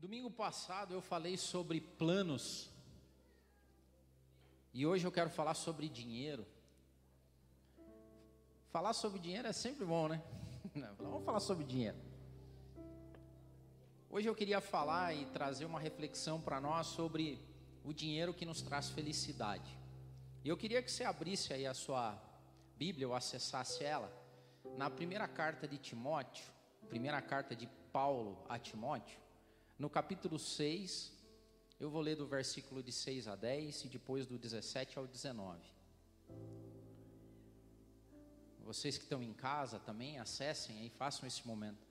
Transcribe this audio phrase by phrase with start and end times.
[0.00, 2.70] Domingo passado eu falei sobre planos
[4.72, 6.46] e hoje eu quero falar sobre dinheiro.
[8.70, 10.22] Falar sobre dinheiro é sempre bom, né?
[10.96, 11.98] Vamos falar sobre dinheiro.
[14.08, 17.38] Hoje eu queria falar e trazer uma reflexão para nós sobre
[17.84, 19.78] o dinheiro que nos traz felicidade.
[20.42, 22.18] E eu queria que você abrisse aí a sua
[22.74, 24.10] Bíblia ou acessasse ela
[24.78, 26.46] na primeira carta de Timóteo,
[26.88, 29.20] primeira carta de Paulo a Timóteo,
[29.80, 31.10] no capítulo 6,
[31.80, 35.58] eu vou ler do versículo de 6 a 10 e depois do 17 ao 19.
[38.62, 41.88] Vocês que estão em casa também, acessem e façam esse momento.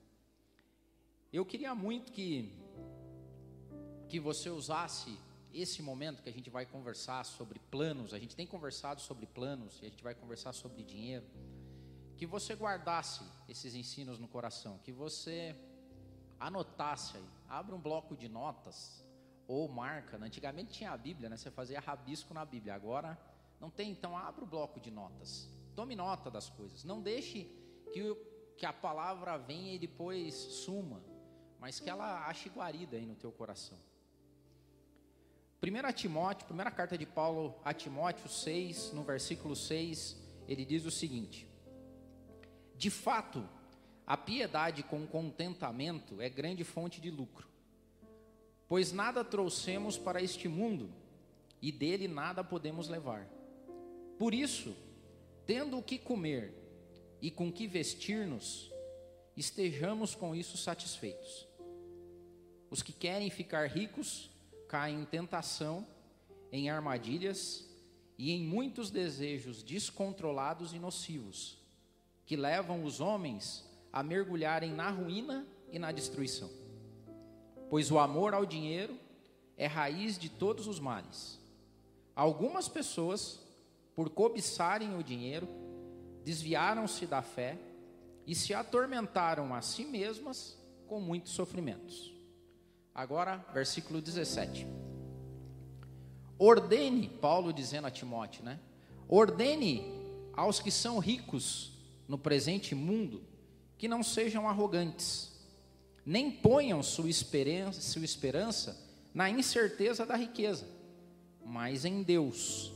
[1.32, 2.54] Eu queria muito que,
[4.08, 5.18] que você usasse
[5.52, 9.80] esse momento que a gente vai conversar sobre planos, a gente tem conversado sobre planos
[9.82, 11.26] e a gente vai conversar sobre dinheiro,
[12.16, 15.56] que você guardasse esses ensinos no coração, que você
[16.40, 19.04] anotasse aí, abra um bloco de notas
[19.46, 20.16] ou marca.
[20.16, 21.36] Antigamente tinha a Bíblia, né?
[21.36, 22.74] Você fazia rabisco na Bíblia.
[22.74, 23.18] Agora
[23.60, 25.48] não tem, então abra o bloco de notas.
[25.76, 26.82] Tome nota das coisas.
[26.82, 27.44] Não deixe
[27.92, 28.14] que,
[28.56, 31.02] que a palavra venha e depois suma,
[31.58, 33.78] mas que ela ache guarida aí no teu coração.
[35.62, 40.16] 1 Timóteo, primeira carta de Paulo a Timóteo 6, no versículo 6,
[40.48, 41.46] ele diz o seguinte:
[42.74, 43.46] De fato,
[44.10, 47.46] a piedade com contentamento é grande fonte de lucro,
[48.66, 50.90] pois nada trouxemos para este mundo
[51.62, 53.24] e dele nada podemos levar.
[54.18, 54.74] Por isso,
[55.46, 56.52] tendo o que comer
[57.22, 58.72] e com que vestir-nos,
[59.36, 61.46] estejamos com isso satisfeitos.
[62.68, 64.28] Os que querem ficar ricos
[64.66, 65.86] caem em tentação,
[66.50, 67.64] em armadilhas
[68.18, 71.58] e em muitos desejos descontrolados e nocivos,
[72.26, 76.50] que levam os homens a mergulharem na ruína e na destruição.
[77.68, 78.96] Pois o amor ao dinheiro
[79.56, 81.38] é raiz de todos os males.
[82.14, 83.40] Algumas pessoas,
[83.94, 85.48] por cobiçarem o dinheiro,
[86.24, 87.58] desviaram-se da fé
[88.26, 92.12] e se atormentaram a si mesmas com muitos sofrimentos.
[92.94, 94.66] Agora, versículo 17.
[96.38, 98.58] Ordene, Paulo dizendo a Timóteo, né?
[99.08, 99.84] Ordene
[100.32, 101.72] aos que são ricos
[102.08, 103.22] no presente mundo
[103.80, 105.32] que não sejam arrogantes,
[106.04, 108.78] nem ponham sua esperança, sua esperança
[109.14, 110.68] na incerteza da riqueza,
[111.42, 112.74] mas em Deus,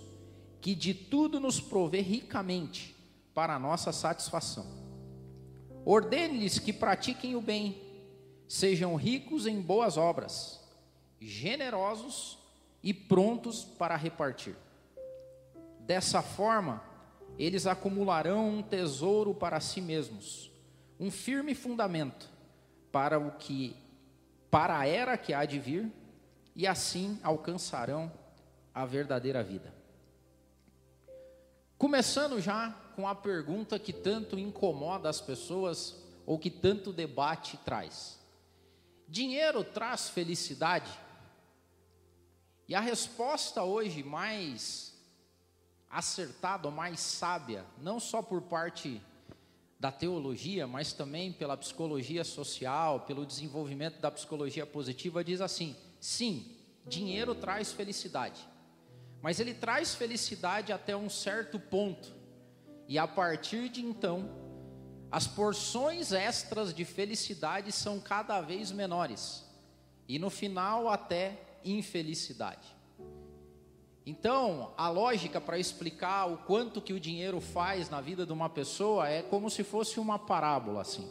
[0.63, 2.97] que de tudo nos provê ricamente
[3.35, 4.65] para a nossa satisfação.
[5.85, 7.83] Ordene-lhes que pratiquem o bem,
[8.49, 10.59] sejam ricos em boas obras,
[11.21, 12.39] generosos
[12.83, 14.57] e prontos para repartir.
[15.81, 16.83] Dessa forma,
[17.39, 20.54] eles acumularão um tesouro para si mesmos
[20.99, 22.29] um firme fundamento
[22.93, 23.77] para o que
[24.51, 25.93] para a era que há de vir
[26.55, 28.13] e assim alcançarão
[28.73, 29.75] a verdadeira vida.
[31.77, 38.19] Começando já com a pergunta que tanto incomoda as pessoas ou que tanto debate traz.
[39.09, 40.91] Dinheiro traz felicidade?
[42.67, 44.95] E a resposta hoje mais
[45.91, 49.03] acertada, mais sábia, não só por parte
[49.85, 56.57] da teologia, mas também pela psicologia social, pelo desenvolvimento da psicologia positiva, diz assim: sim,
[56.87, 58.41] dinheiro traz felicidade,
[59.21, 62.15] mas ele traz felicidade até um certo ponto,
[62.89, 64.27] e a partir de então,
[65.13, 69.45] as porções extras de felicidade são cada vez menores,
[70.09, 72.74] e no final, até infelicidade.
[74.07, 78.51] Então, a lógica para explicar o quanto que o dinheiro faz na vida de uma
[78.51, 81.11] pessoa é como se fosse uma parábola assim.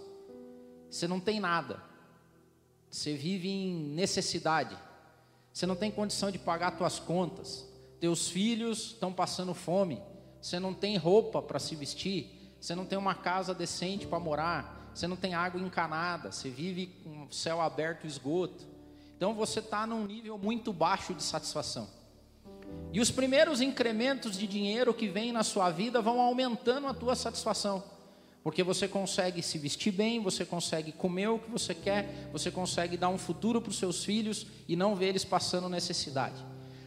[0.89, 1.81] Você não tem nada.
[2.91, 4.77] Você vive em necessidade.
[5.51, 7.67] Você não tem condição de pagar suas contas.
[7.99, 9.99] Teus filhos estão passando fome.
[10.39, 12.53] Você não tem roupa para se vestir.
[12.61, 14.91] Você não tem uma casa decente para morar.
[14.93, 16.31] Você não tem água encanada.
[16.31, 18.67] Você vive com céu aberto, esgoto.
[19.17, 22.03] Então você está num nível muito baixo de satisfação.
[22.93, 27.16] E os primeiros incrementos de dinheiro que vêm na sua vida vão aumentando a tua
[27.16, 27.84] satisfação.
[28.43, 32.95] Porque você consegue se vestir bem, você consegue comer o que você quer, você consegue
[32.95, 36.35] dar um futuro para os seus filhos e não ver eles passando necessidade.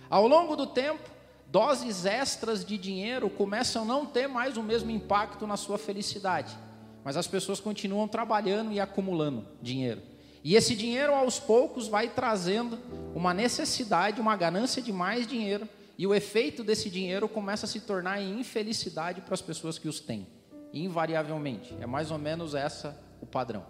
[0.08, 1.10] Ao longo do tempo,
[1.48, 6.56] doses extras de dinheiro começam a não ter mais o mesmo impacto na sua felicidade.
[7.02, 10.02] Mas as pessoas continuam trabalhando e acumulando dinheiro.
[10.44, 12.78] E esse dinheiro aos poucos vai trazendo
[13.12, 15.68] uma necessidade, uma ganância de mais dinheiro,
[15.98, 19.88] e o efeito desse dinheiro começa a se tornar em infelicidade para as pessoas que
[19.88, 20.26] os têm,
[20.72, 21.74] invariavelmente.
[21.80, 23.66] É mais ou menos essa o padrão.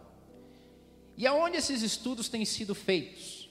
[1.17, 3.49] E aonde esses estudos têm sido feitos?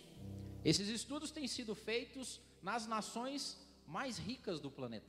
[0.64, 3.58] Esses estudos têm sido feitos nas nações
[3.88, 5.06] mais ricas do planeta,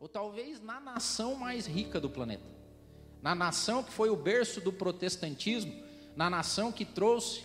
[0.00, 2.50] ou talvez na nação mais rica do planeta,
[3.22, 5.74] na nação que foi o berço do protestantismo,
[6.16, 7.44] na nação que trouxe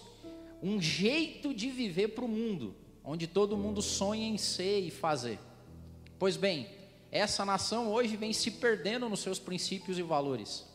[0.64, 5.40] um jeito de viver para o mundo, onde todo mundo sonha em ser e fazer.
[6.20, 6.68] Pois bem,
[7.10, 10.68] essa nação hoje vem se perdendo nos seus princípios e valores.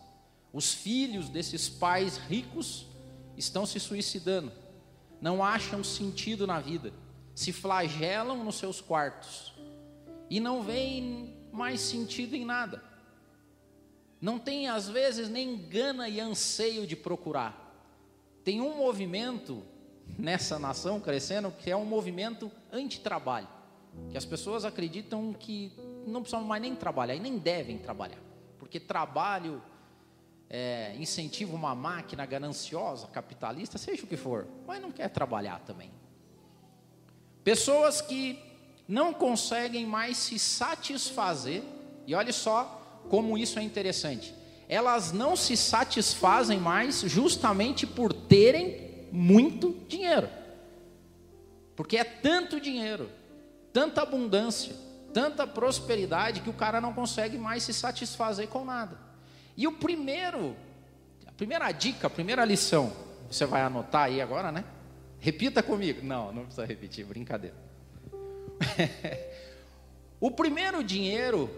[0.53, 2.87] Os filhos desses pais ricos
[3.37, 4.51] estão se suicidando,
[5.21, 6.93] não acham sentido na vida,
[7.35, 9.53] se flagelam nos seus quartos
[10.31, 12.83] e não veem mais sentido em nada.
[14.21, 17.61] Não tem, às vezes, nem gana e anseio de procurar.
[18.43, 19.63] Tem um movimento
[20.19, 23.49] nessa nação crescendo que é um movimento anti-trabalho,
[24.11, 25.73] que as pessoas acreditam que
[26.07, 28.21] não precisam mais nem trabalhar e nem devem trabalhar,
[28.59, 29.63] porque trabalho
[30.49, 35.91] é, incentiva uma máquina gananciosa, capitalista, seja o que for, mas não quer trabalhar também.
[37.43, 38.39] Pessoas que
[38.87, 41.63] não conseguem mais se satisfazer,
[42.07, 44.35] e olhe só como isso é interessante.
[44.69, 50.29] Elas não se satisfazem mais justamente por terem muito dinheiro.
[51.77, 53.11] Porque é tanto dinheiro,
[53.75, 54.73] tanta abundância,
[55.13, 58.97] tanta prosperidade que o cara não consegue mais se satisfazer com nada.
[59.57, 60.57] E o primeiro,
[61.27, 62.93] a primeira dica, a primeira lição,
[63.29, 64.65] você vai anotar aí agora, né?
[65.19, 66.07] Repita comigo.
[66.07, 67.57] Não, não precisa repetir, brincadeira.
[70.21, 71.51] o primeiro dinheiro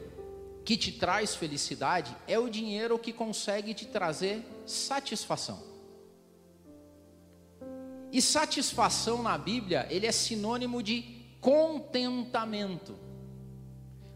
[0.64, 5.62] que te traz felicidade é o dinheiro que consegue te trazer satisfação.
[8.10, 11.15] E satisfação na Bíblia, ele é sinônimo de
[11.46, 12.98] contentamento.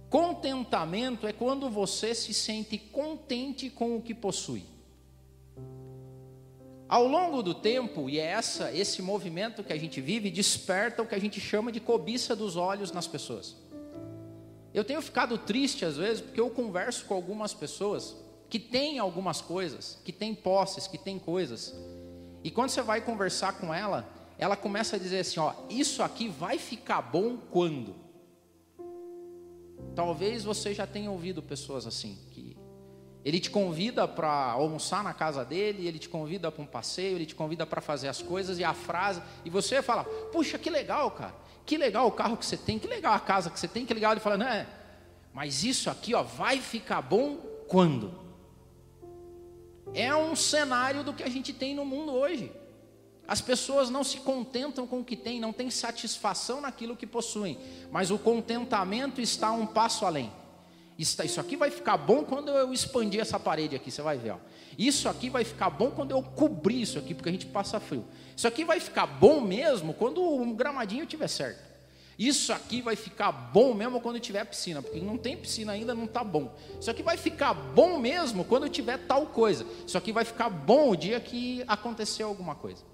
[0.09, 4.65] Contentamento é quando você se sente contente com o que possui.
[6.88, 11.06] Ao longo do tempo, e é essa, esse movimento que a gente vive, desperta o
[11.06, 13.55] que a gente chama de cobiça dos olhos nas pessoas.
[14.75, 18.17] Eu tenho ficado triste às vezes porque eu converso com algumas pessoas
[18.49, 21.76] que têm algumas coisas, que têm posses, que têm coisas.
[22.43, 26.27] E quando você vai conversar com ela, ela começa a dizer assim, ó, isso aqui
[26.27, 27.95] vai ficar bom quando?
[29.95, 32.57] Talvez você já tenha ouvido pessoas assim, que
[33.23, 37.27] ele te convida para almoçar na casa dele, ele te convida para um passeio, ele
[37.27, 41.11] te convida para fazer as coisas e a frase, e você fala: "Puxa, que legal,
[41.11, 41.35] cara.
[41.67, 43.93] Que legal o carro que você tem, que legal a casa que você tem, que
[43.93, 44.13] legal".
[44.13, 44.67] Ele fala: "Não, é,
[45.35, 47.37] mas isso aqui, ó, vai ficar bom
[47.69, 48.19] quando?"
[49.93, 52.51] É um cenário do que a gente tem no mundo hoje.
[53.31, 57.56] As pessoas não se contentam com o que têm, não têm satisfação naquilo que possuem,
[57.88, 60.32] mas o contentamento está um passo além.
[60.99, 64.32] Isso aqui vai ficar bom quando eu expandir essa parede aqui, você vai ver.
[64.32, 64.38] Ó.
[64.77, 68.05] Isso aqui vai ficar bom quando eu cobrir isso aqui, porque a gente passa frio.
[68.37, 71.62] Isso aqui vai ficar bom mesmo quando o gramadinho estiver certo.
[72.19, 76.06] Isso aqui vai ficar bom mesmo quando tiver piscina, porque não tem piscina ainda, não
[76.06, 76.53] está bom.
[76.81, 79.65] Isso aqui vai ficar bom mesmo quando tiver tal coisa.
[79.87, 82.91] Isso aqui vai ficar bom o dia que acontecer alguma coisa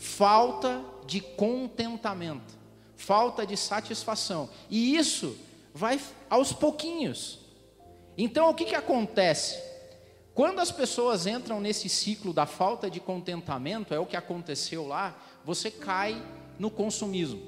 [0.00, 2.58] falta de contentamento,
[2.96, 4.48] falta de satisfação.
[4.70, 5.36] E isso
[5.74, 6.00] vai
[6.30, 7.38] aos pouquinhos.
[8.16, 9.62] Então o que, que acontece?
[10.34, 15.14] Quando as pessoas entram nesse ciclo da falta de contentamento, é o que aconteceu lá,
[15.44, 16.20] você cai
[16.58, 17.42] no consumismo.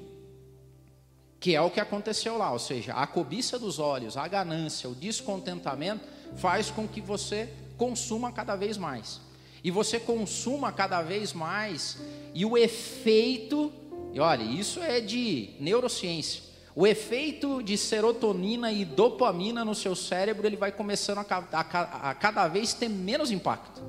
[1.39, 4.93] Que é o que aconteceu lá, ou seja, a cobiça dos olhos, a ganância, o
[4.95, 9.19] descontentamento faz com que você consuma cada vez mais
[9.63, 11.97] e você consuma cada vez mais,
[12.33, 13.71] e o efeito,
[14.11, 16.43] e olha, isso é de neurociência.
[16.75, 22.15] O efeito de serotonina e dopamina no seu cérebro, ele vai começando a, a, a
[22.15, 23.81] cada vez ter menos impacto.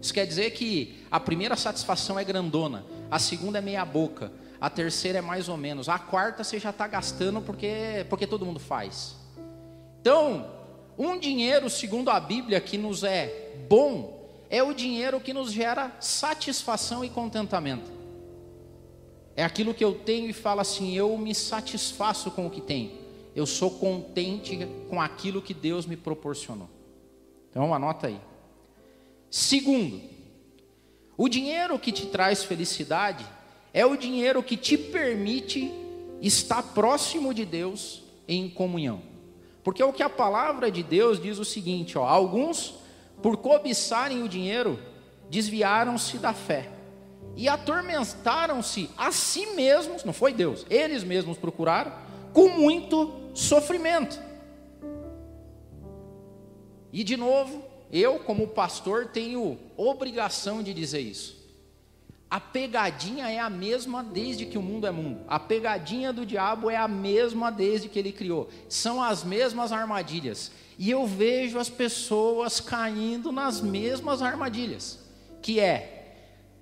[0.00, 4.68] Isso quer dizer que a primeira satisfação é grandona, a segunda é meia boca, a
[4.68, 8.58] terceira é mais ou menos, a quarta você já está gastando porque, porque todo mundo
[8.58, 9.14] faz.
[10.00, 10.50] Então,
[10.98, 14.21] um dinheiro, segundo a Bíblia, que nos é bom,
[14.52, 17.90] é o dinheiro que nos gera satisfação e contentamento.
[19.34, 22.92] É aquilo que eu tenho e falo assim: eu me satisfaço com o que tenho.
[23.34, 26.68] Eu sou contente com aquilo que Deus me proporcionou.
[27.48, 28.20] Então anota aí.
[29.30, 30.02] Segundo,
[31.16, 33.24] o dinheiro que te traz felicidade
[33.72, 35.72] é o dinheiro que te permite
[36.20, 39.00] estar próximo de Deus em comunhão.
[39.64, 42.81] Porque o que a palavra de Deus diz o seguinte, ó, alguns
[43.22, 44.78] por cobiçarem o dinheiro,
[45.30, 46.68] desviaram-se da fé
[47.36, 51.92] e atormentaram-se a si mesmos, não foi Deus, eles mesmos procuraram,
[52.32, 54.20] com muito sofrimento.
[56.92, 61.40] E de novo, eu, como pastor, tenho obrigação de dizer isso.
[62.30, 65.20] A pegadinha é a mesma desde que o mundo é mundo.
[65.28, 68.48] A pegadinha do diabo é a mesma desde que ele criou.
[68.70, 70.50] São as mesmas armadilhas.
[70.82, 74.98] E eu vejo as pessoas caindo nas mesmas armadilhas,
[75.40, 76.16] que é: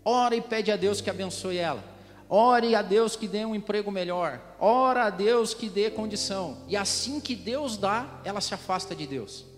[0.04, 1.82] ora e pede a Deus que abençoe ela.
[2.28, 4.40] Ore a Deus que dê um emprego melhor.
[4.60, 6.58] Ora a Deus que dê condição.
[6.68, 9.50] E assim que Deus dá, ela se afasta de Deus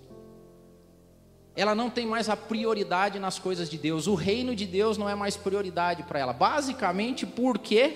[1.54, 4.06] ela não tem mais a prioridade nas coisas de Deus.
[4.06, 6.32] O reino de Deus não é mais prioridade para ela.
[6.32, 7.94] Basicamente, por quê?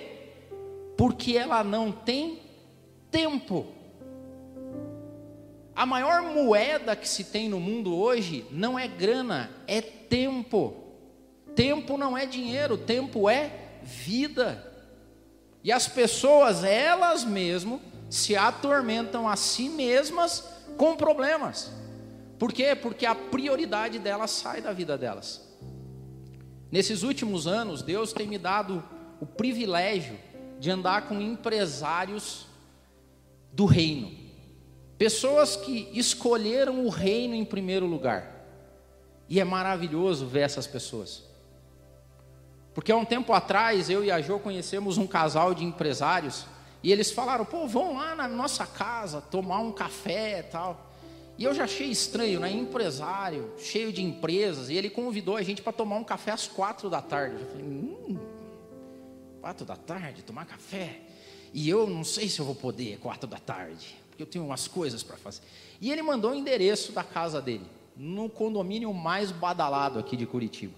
[0.95, 2.39] Porque ela não tem
[3.09, 3.65] tempo.
[5.77, 10.73] A maior moeda que se tem no mundo hoje não é grana, é tempo.
[11.55, 14.73] Tempo não é dinheiro, tempo é vida.
[15.63, 17.79] E as pessoas, elas mesmas,
[18.09, 20.43] se atormentam a si mesmas
[20.77, 21.71] com problemas.
[22.39, 22.73] Por quê?
[22.73, 25.47] Porque a prioridade delas sai da vida delas.
[26.71, 28.83] Nesses últimos anos, Deus tem me dado
[29.19, 30.17] o privilégio
[30.59, 32.47] de andar com empresários
[33.53, 34.26] do reino.
[34.97, 38.35] Pessoas que escolheram o reino em primeiro lugar.
[39.29, 41.23] E é maravilhoso ver essas pessoas.
[42.73, 46.45] Porque há um tempo atrás, eu e a Jo conhecemos um casal de empresários.
[46.81, 50.87] E eles falaram, pô, vão lá na nossa casa tomar um café e tal.
[51.37, 52.51] E eu já achei estranho, né?
[52.51, 56.89] Empresário, cheio de empresas, e ele convidou a gente para tomar um café às quatro
[56.89, 57.35] da tarde.
[57.39, 58.19] Eu falei, hum,
[59.39, 61.01] quatro da tarde, tomar café.
[61.53, 64.67] E eu não sei se eu vou poder quatro da tarde, porque eu tenho umas
[64.67, 65.41] coisas para fazer.
[65.79, 70.73] E ele mandou o endereço da casa dele, no condomínio mais badalado aqui de Curitiba.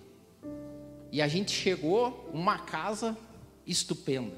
[1.09, 3.17] E a gente chegou, uma casa
[3.65, 4.35] estupenda.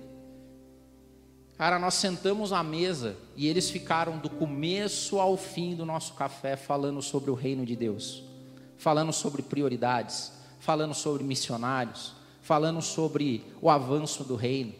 [1.58, 6.56] Cara, nós sentamos à mesa e eles ficaram do começo ao fim do nosso café
[6.56, 8.24] falando sobre o reino de Deus,
[8.78, 14.74] falando sobre prioridades, falando sobre missionários, falando sobre o avanço do reino.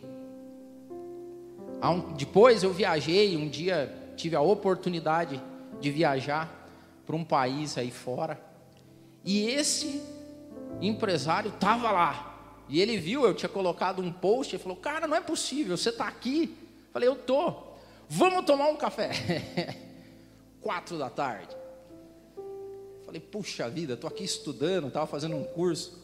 [2.16, 5.42] Depois eu viajei, um dia tive a oportunidade
[5.80, 6.50] de viajar
[7.06, 8.40] para um país aí fora,
[9.24, 10.02] e esse
[10.82, 12.28] empresário estava lá.
[12.70, 15.90] E ele viu, eu tinha colocado um post, ele falou: Cara, não é possível, você
[15.90, 16.56] está aqui
[16.92, 17.54] Falei, eu tô.
[18.10, 19.12] Vamos tomar um café.
[20.60, 21.56] Quatro da tarde.
[23.06, 26.00] Falei, puxa vida, estou aqui estudando, estava fazendo um curso.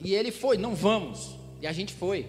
[0.00, 1.36] E ele foi, não vamos.
[1.60, 2.26] E a gente foi.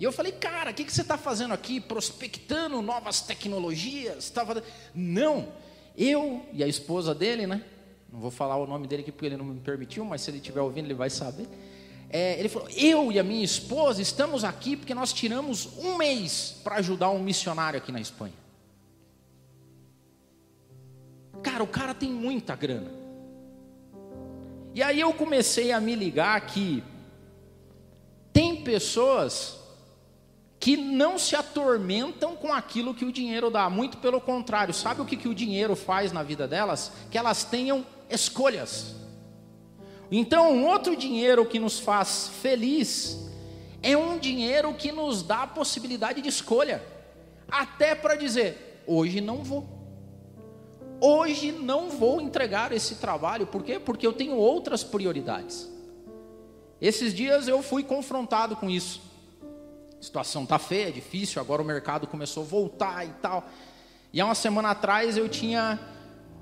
[0.00, 1.78] E eu falei, cara, o que, que você está fazendo aqui?
[1.78, 4.30] Prospectando novas tecnologias?
[4.30, 4.64] Tava...
[4.94, 5.48] Não,
[5.96, 7.62] eu e a esposa dele, né?
[8.12, 10.38] Não vou falar o nome dele aqui porque ele não me permitiu, mas se ele
[10.38, 11.46] estiver ouvindo, ele vai saber
[12.12, 16.56] é, ele falou: Eu e a minha esposa estamos aqui porque nós tiramos um mês
[16.64, 18.34] para ajudar um missionário aqui na Espanha.
[21.40, 22.90] Cara, o cara tem muita grana.
[24.74, 26.82] E aí eu comecei a me ligar que
[28.32, 29.59] tem pessoas
[30.60, 35.06] que não se atormentam com aquilo que o dinheiro dá, muito pelo contrário, sabe o
[35.06, 36.92] que, que o dinheiro faz na vida delas?
[37.10, 38.94] Que elas tenham escolhas.
[40.12, 43.18] Então, um outro dinheiro que nos faz feliz
[43.82, 46.84] é um dinheiro que nos dá a possibilidade de escolha,
[47.50, 49.66] até para dizer: hoje não vou.
[51.00, 53.78] Hoje não vou entregar esse trabalho, por quê?
[53.78, 55.66] Porque eu tenho outras prioridades.
[56.78, 59.09] Esses dias eu fui confrontado com isso.
[60.00, 63.46] Situação tá feia, é difícil, agora o mercado começou a voltar e tal.
[64.12, 65.78] E há uma semana atrás eu tinha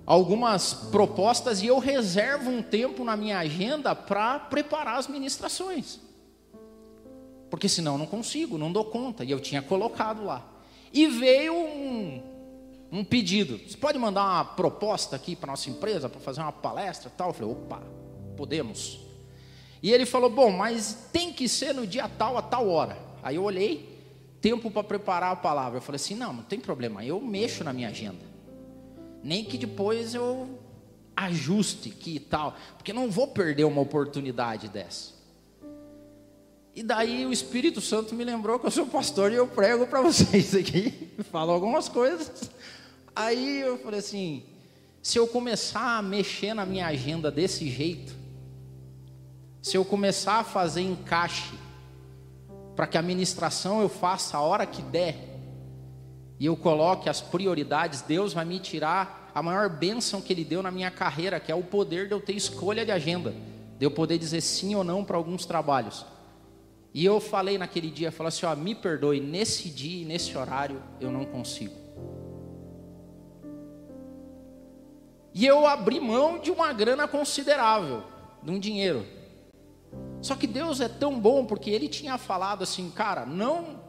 [0.06, 6.00] algumas propostas e eu reservo um tempo na minha agenda para preparar as ministrações.
[7.50, 9.24] Porque senão eu não consigo, não dou conta.
[9.24, 10.46] E eu tinha colocado lá.
[10.92, 12.22] E veio um,
[12.92, 13.58] um pedido.
[13.58, 17.28] Você pode mandar uma proposta aqui para nossa empresa para fazer uma palestra, tal?
[17.28, 17.82] Eu falei, opa,
[18.36, 19.00] podemos.
[19.82, 23.07] E ele falou, bom, mas tem que ser no dia tal a tal hora.
[23.22, 23.98] Aí eu olhei,
[24.40, 25.78] tempo para preparar a palavra.
[25.78, 27.04] Eu falei assim, não, não tem problema.
[27.04, 28.28] Eu mexo na minha agenda
[29.22, 30.58] nem que depois eu
[31.16, 35.12] ajuste que tal, porque não vou perder uma oportunidade dessa.
[36.74, 40.00] E daí o Espírito Santo me lembrou que eu sou pastor e eu prego para
[40.02, 42.50] vocês aqui, falo algumas coisas.
[43.14, 44.44] Aí eu falei assim:
[45.02, 48.14] se eu começar a mexer na minha agenda desse jeito,
[49.60, 51.54] se eu começar a fazer encaixe
[52.78, 55.16] para que a ministração eu faça a hora que der,
[56.38, 60.62] e eu coloque as prioridades, Deus vai me tirar a maior bênção que Ele deu
[60.62, 63.34] na minha carreira, que é o poder de eu ter escolha de agenda,
[63.76, 66.06] de eu poder dizer sim ou não para alguns trabalhos.
[66.94, 70.80] E eu falei naquele dia, falei assim, ó, me perdoe, nesse dia e nesse horário
[71.00, 71.74] eu não consigo.
[75.34, 78.04] E eu abri mão de uma grana considerável,
[78.40, 79.17] de um dinheiro.
[80.20, 83.80] Só que Deus é tão bom porque ele tinha falado assim, cara, não,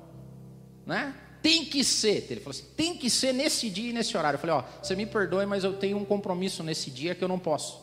[0.86, 1.16] né?
[1.42, 2.28] Tem que ser.
[2.30, 4.36] Ele falou assim, tem que ser nesse dia e nesse horário.
[4.38, 7.28] Eu falei, ó, você me perdoe, mas eu tenho um compromisso nesse dia que eu
[7.28, 7.82] não posso.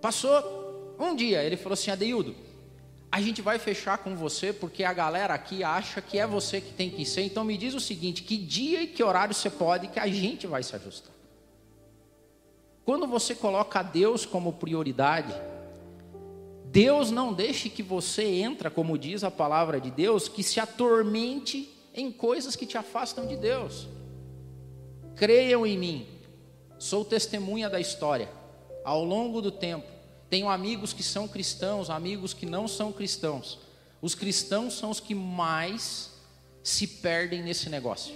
[0.00, 2.34] Passou um dia, ele falou assim, Adeildo,
[3.10, 6.72] a gente vai fechar com você porque a galera aqui acha que é você que
[6.72, 7.22] tem que ser.
[7.22, 10.46] Então me diz o seguinte: que dia e que horário você pode que a gente
[10.46, 11.12] vai se ajustar.
[12.84, 15.34] Quando você coloca Deus como prioridade,
[16.70, 21.68] Deus não deixe que você entra, como diz a palavra de Deus, que se atormente
[21.94, 23.88] em coisas que te afastam de Deus.
[25.16, 26.06] Creiam em mim.
[26.78, 28.28] Sou testemunha da história.
[28.84, 29.86] Ao longo do tempo,
[30.28, 33.58] tenho amigos que são cristãos, amigos que não são cristãos.
[34.00, 36.12] Os cristãos são os que mais
[36.62, 38.14] se perdem nesse negócio.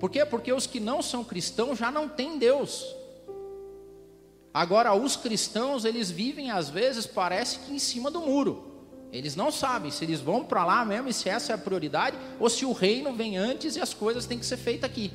[0.00, 0.24] Por quê?
[0.24, 2.84] Porque os que não são cristãos já não têm Deus.
[4.58, 8.82] Agora, os cristãos, eles vivem às vezes, parece que em cima do muro.
[9.12, 12.16] Eles não sabem se eles vão para lá mesmo e se essa é a prioridade,
[12.40, 15.12] ou se o reino vem antes e as coisas têm que ser feitas aqui.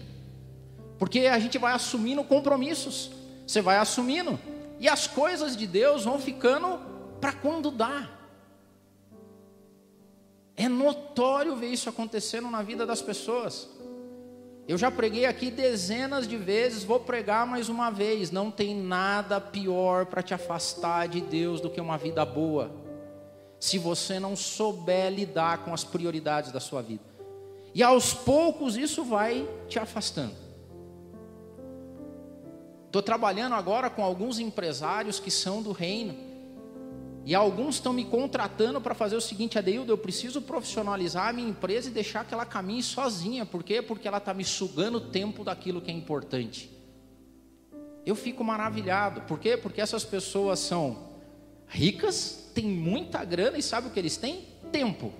[0.98, 3.12] Porque a gente vai assumindo compromissos,
[3.46, 4.40] você vai assumindo,
[4.80, 6.80] e as coisas de Deus vão ficando
[7.20, 8.10] para quando dá.
[10.56, 13.68] É notório ver isso acontecendo na vida das pessoas.
[14.66, 18.32] Eu já preguei aqui dezenas de vezes, vou pregar mais uma vez.
[18.32, 22.72] Não tem nada pior para te afastar de Deus do que uma vida boa,
[23.60, 27.04] se você não souber lidar com as prioridades da sua vida.
[27.76, 30.36] E aos poucos isso vai te afastando.
[32.86, 36.33] Estou trabalhando agora com alguns empresários que são do reino.
[37.26, 41.48] E alguns estão me contratando para fazer o seguinte, Adeildo, eu preciso profissionalizar a minha
[41.48, 43.46] empresa e deixar que ela caminhe sozinha.
[43.46, 43.82] Por quê?
[43.82, 46.70] Porque ela está me sugando tempo daquilo que é importante.
[48.06, 49.22] Eu fico maravilhado.
[49.22, 49.56] Por quê?
[49.56, 51.12] Porque essas pessoas são
[51.66, 54.46] ricas, têm muita grana e sabe o que eles têm?
[54.70, 55.14] Tempo.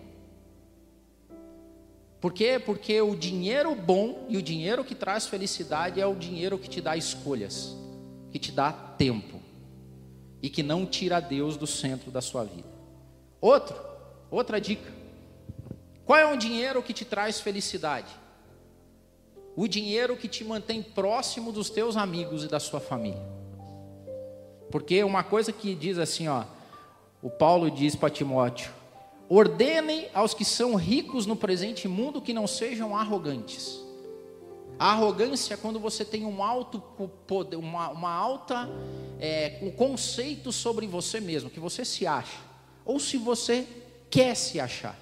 [2.20, 2.60] Por quê?
[2.60, 6.82] Porque o dinheiro bom e o dinheiro que traz felicidade é o dinheiro que te
[6.82, 7.74] dá escolhas,
[8.30, 9.43] que te dá tempo
[10.44, 12.68] e que não tira Deus do centro da sua vida.
[13.40, 13.76] Outro,
[14.30, 14.92] outra dica.
[16.06, 18.12] Qual é o dinheiro que te traz felicidade?
[19.56, 23.22] O dinheiro que te mantém próximo dos teus amigos e da sua família.
[24.70, 26.44] Porque uma coisa que diz assim, ó,
[27.22, 28.72] o Paulo diz para Timóteo:
[29.30, 33.83] Ordenem aos que são ricos no presente mundo que não sejam arrogantes.
[34.80, 36.80] A arrogância é quando você tem um alto
[37.28, 38.70] poder, uma, uma alta
[39.20, 42.40] é, um conceito sobre você mesmo, que você se acha,
[42.84, 43.68] ou se você
[44.10, 45.00] quer se achar.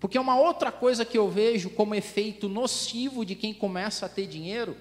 [0.00, 4.26] Porque uma outra coisa que eu vejo como efeito nocivo de quem começa a ter
[4.26, 4.76] dinheiro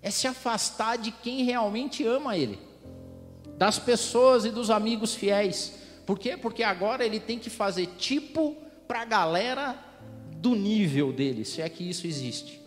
[0.00, 2.58] é se afastar de quem realmente ama ele,
[3.56, 5.74] das pessoas e dos amigos fiéis.
[6.06, 6.36] Por quê?
[6.36, 9.78] Porque agora ele tem que fazer tipo para a galera
[10.36, 12.61] do nível dele, se é que isso existe.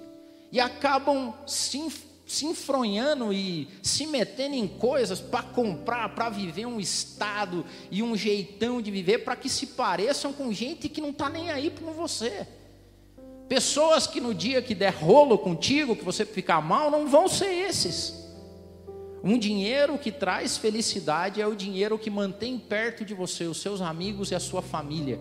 [0.52, 1.92] E acabam se,
[2.26, 8.16] se enfronhando e se metendo em coisas para comprar, para viver um estado e um
[8.16, 11.92] jeitão de viver, para que se pareçam com gente que não está nem aí com
[11.92, 12.48] você.
[13.48, 17.52] Pessoas que no dia que der rolo contigo, que você ficar mal, não vão ser
[17.52, 18.26] esses.
[19.24, 23.82] Um dinheiro que traz felicidade é o dinheiro que mantém perto de você os seus
[23.82, 25.20] amigos e a sua família.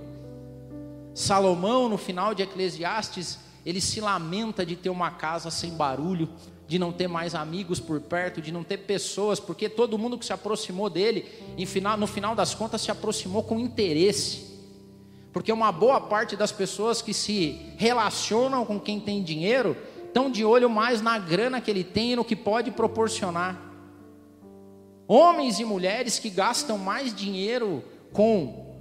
[1.15, 6.29] Salomão, no final de Eclesiastes, ele se lamenta de ter uma casa sem barulho,
[6.67, 10.25] de não ter mais amigos por perto, de não ter pessoas, porque todo mundo que
[10.25, 11.27] se aproximou dele,
[11.99, 14.55] no final das contas, se aproximou com interesse.
[15.33, 20.45] Porque uma boa parte das pessoas que se relacionam com quem tem dinheiro estão de
[20.45, 23.61] olho mais na grana que ele tem e no que pode proporcionar.
[25.09, 28.75] Homens e mulheres que gastam mais dinheiro com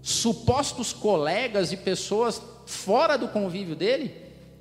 [0.00, 4.14] supostos colegas e pessoas fora do convívio dele,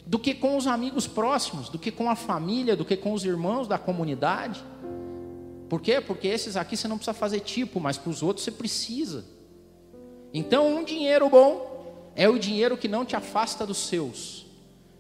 [0.06, 3.26] do que com os amigos próximos, do que com a família, do que com os
[3.26, 4.64] irmãos da comunidade.
[5.68, 6.00] Por quê?
[6.00, 9.26] Porque esses aqui você não precisa fazer tipo, mas para os outros você precisa.
[10.34, 14.46] Então, um dinheiro bom é o dinheiro que não te afasta dos seus.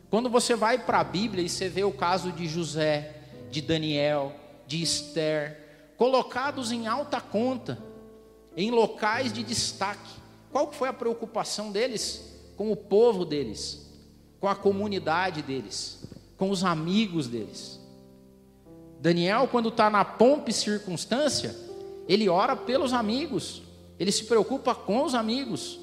[0.10, 3.15] Quando você vai para a Bíblia e você vê o caso de José,
[3.52, 4.34] de Daniel,
[4.65, 7.78] de Esther, colocados em alta conta,
[8.56, 10.12] em locais de destaque.
[10.52, 13.85] Qual foi a preocupação deles com o povo deles,
[14.39, 16.04] com a comunidade deles,
[16.38, 17.80] com os amigos deles?
[19.00, 21.56] Daniel, quando está na pompa e circunstância,
[22.08, 23.62] ele ora pelos amigos,
[24.00, 25.80] ele se preocupa com os amigos.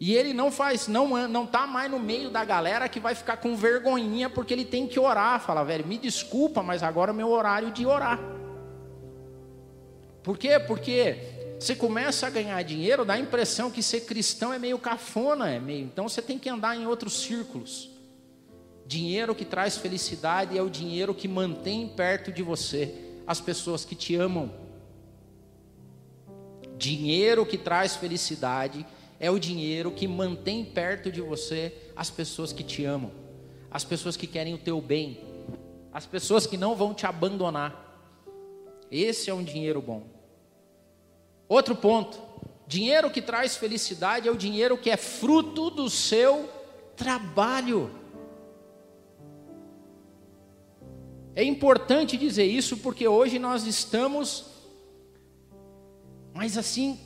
[0.00, 3.36] E ele não faz, não não tá mais no meio da galera que vai ficar
[3.36, 5.40] com vergonhinha porque ele tem que orar.
[5.40, 8.20] Fala, velho, me desculpa, mas agora é meu horário de orar.
[10.22, 10.58] Por quê?
[10.58, 11.33] Porque
[11.64, 15.58] Você começa a ganhar dinheiro, dá a impressão que ser cristão é meio cafona, é
[15.58, 15.86] meio.
[15.86, 17.88] Então você tem que andar em outros círculos.
[18.86, 22.94] Dinheiro que traz felicidade é o dinheiro que mantém perto de você
[23.26, 24.52] as pessoas que te amam.
[26.76, 28.86] Dinheiro que traz felicidade
[29.18, 33.10] é o dinheiro que mantém perto de você as pessoas que te amam,
[33.70, 35.18] as pessoas que querem o teu bem,
[35.90, 38.04] as pessoas que não vão te abandonar.
[38.90, 40.13] Esse é um dinheiro bom.
[41.48, 42.18] Outro ponto:
[42.66, 46.48] dinheiro que traz felicidade é o dinheiro que é fruto do seu
[46.96, 47.90] trabalho.
[51.36, 54.46] É importante dizer isso porque hoje nós estamos,
[56.32, 56.98] mas assim,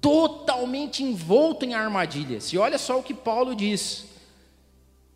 [0.00, 2.52] totalmente envolto em armadilhas.
[2.52, 4.06] E olha só o que Paulo diz: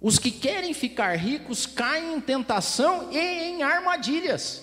[0.01, 4.63] os que querem ficar ricos caem em tentação e em armadilhas.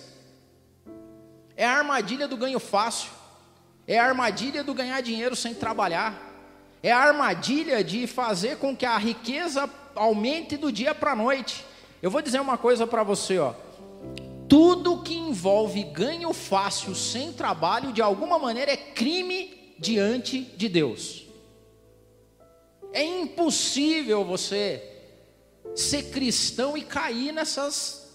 [1.54, 3.10] É a armadilha do ganho fácil,
[3.92, 6.32] é a armadilha do ganhar dinheiro sem trabalhar,
[6.82, 11.62] é a armadilha de fazer com que a riqueza aumente do dia para a noite.
[12.00, 13.54] Eu vou dizer uma coisa para você, ó.
[14.48, 21.26] Tudo que envolve ganho fácil sem trabalho, de alguma maneira, é crime diante de Deus.
[22.94, 24.82] É impossível você
[25.74, 28.08] ser cristão e cair nessas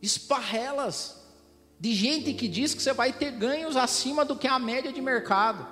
[0.00, 1.17] esparrelas
[1.80, 5.00] de gente que diz que você vai ter ganhos acima do que a média de
[5.00, 5.66] mercado.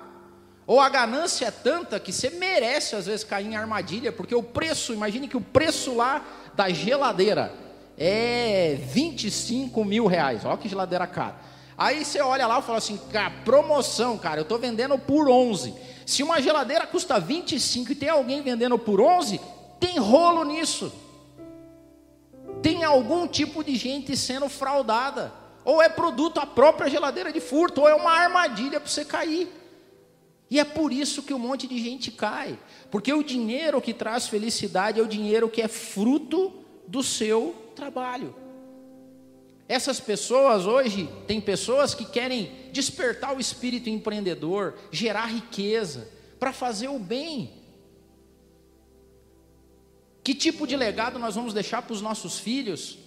[0.65, 4.43] Ou a ganância é tanta que você merece às vezes cair em armadilha, porque o
[4.43, 7.53] preço, imagine que o preço lá da geladeira
[7.97, 10.43] é 25 mil reais.
[10.45, 11.35] Olha que geladeira cara.
[11.77, 15.73] Aí você olha lá e fala assim, cara, promoção, cara, eu estou vendendo por 11.
[16.05, 19.39] Se uma geladeira custa 25 e tem alguém vendendo por 11,
[19.79, 20.91] tem rolo nisso.
[22.61, 25.31] Tem algum tipo de gente sendo fraudada.
[25.67, 29.49] Ou é produto a própria geladeira de furto, ou é uma armadilha para você cair.
[30.49, 32.57] E é por isso que um monte de gente cai.
[32.89, 36.53] Porque o dinheiro que traz felicidade é o dinheiro que é fruto
[36.87, 38.33] do seu trabalho.
[39.67, 46.07] Essas pessoas hoje, tem pessoas que querem despertar o espírito empreendedor, gerar riqueza,
[46.39, 47.51] para fazer o bem.
[50.23, 52.97] Que tipo de legado nós vamos deixar para os nossos filhos,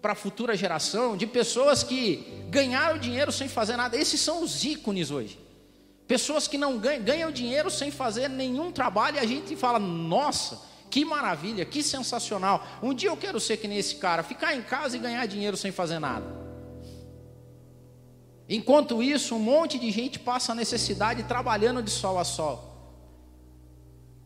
[0.00, 3.96] para a futura geração, de pessoas que ganharam dinheiro sem fazer nada?
[3.96, 5.38] Esses são os ícones hoje.
[6.06, 10.60] Pessoas que não ganham, ganham dinheiro sem fazer nenhum trabalho e a gente fala, nossa,
[10.90, 12.66] que maravilha, que sensacional.
[12.82, 15.56] Um dia eu quero ser que nem esse cara, ficar em casa e ganhar dinheiro
[15.56, 16.26] sem fazer nada.
[18.48, 22.67] Enquanto isso, um monte de gente passa necessidade trabalhando de sol a sol.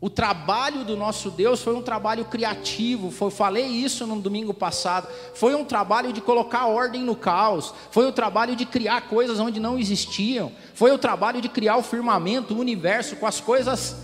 [0.03, 5.07] O trabalho do nosso Deus foi um trabalho criativo, foi, falei isso no domingo passado.
[5.33, 9.61] Foi um trabalho de colocar ordem no caos, foi o trabalho de criar coisas onde
[9.61, 13.95] não existiam, foi o trabalho de criar o firmamento, o universo com as coisas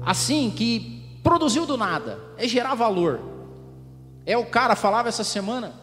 [0.00, 3.20] assim que produziu do nada, é gerar valor.
[4.24, 5.74] É o cara falava essa semana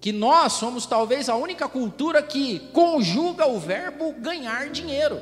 [0.00, 5.20] que nós somos talvez a única cultura que conjuga o verbo ganhar dinheiro.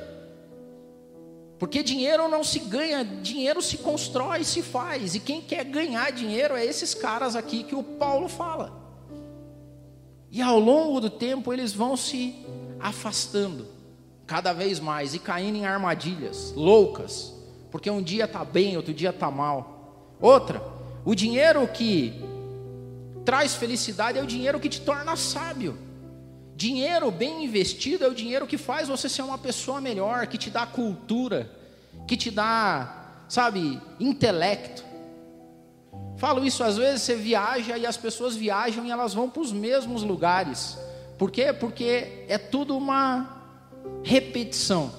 [1.59, 5.15] Porque dinheiro não se ganha, dinheiro se constrói, se faz.
[5.15, 8.73] E quem quer ganhar dinheiro é esses caras aqui que o Paulo fala.
[10.31, 12.47] E ao longo do tempo eles vão se
[12.79, 13.67] afastando
[14.27, 17.39] cada vez mais e caindo em armadilhas loucas
[17.71, 20.17] porque um dia está bem, outro dia está mal.
[20.21, 20.63] Outra,
[21.05, 22.13] o dinheiro que
[23.25, 25.77] traz felicidade é o dinheiro que te torna sábio.
[26.59, 30.51] Dinheiro bem investido é o dinheiro que faz você ser uma pessoa melhor, que te
[30.51, 31.49] dá cultura,
[32.05, 34.85] que te dá, sabe, intelecto.
[36.17, 39.53] Falo isso às vezes, você viaja e as pessoas viajam e elas vão para os
[39.53, 40.77] mesmos lugares.
[41.17, 41.53] Por quê?
[41.53, 43.41] Porque é tudo uma
[44.03, 44.93] repetição.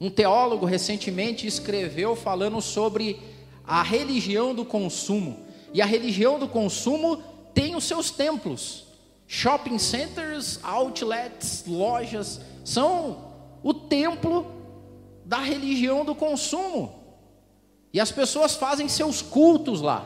[0.00, 3.18] Um teólogo recentemente escreveu falando sobre
[3.66, 5.44] a religião do consumo.
[5.74, 7.20] E a religião do consumo
[7.52, 8.89] tem os seus templos.
[9.32, 13.30] Shopping centers, outlets, lojas, são
[13.62, 14.44] o templo
[15.24, 16.92] da religião do consumo.
[17.92, 20.04] E as pessoas fazem seus cultos lá.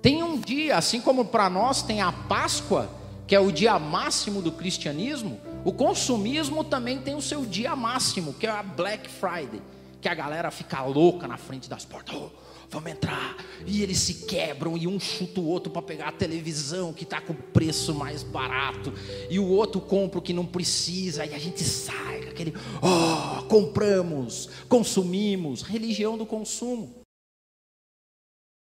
[0.00, 2.88] Tem um dia, assim como para nós tem a Páscoa,
[3.26, 8.32] que é o dia máximo do cristianismo, o consumismo também tem o seu dia máximo,
[8.32, 9.60] que é a Black Friday,
[10.00, 12.16] que a galera fica louca na frente das portas.
[12.16, 12.30] Oh,
[12.74, 13.36] vamos entrar.
[13.66, 17.20] E eles se quebram e um chuta o outro para pegar a televisão que está
[17.20, 18.92] com o preço mais barato.
[19.30, 21.24] E o outro compra o que não precisa.
[21.24, 25.62] E a gente sai com aquele, oh, compramos, consumimos.
[25.62, 27.02] Religião do consumo.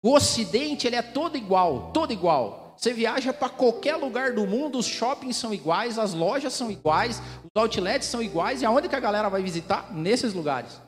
[0.03, 2.75] O Ocidente ele é todo igual, todo igual.
[2.77, 7.23] Você viaja para qualquer lugar do mundo, os shoppings são iguais, as lojas são iguais,
[7.45, 9.95] os outlets são iguais, e aonde que a galera vai visitar?
[9.95, 10.84] Nesses lugares.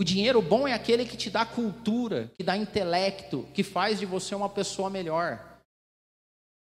[0.00, 4.06] O dinheiro bom é aquele que te dá cultura, que dá intelecto, que faz de
[4.06, 5.60] você uma pessoa melhor.